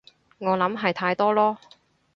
[0.39, 1.57] 我諗係太多囉